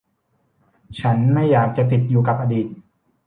[0.99, 2.67] ฉันไม่อยากจะติดอยู่กับอดีต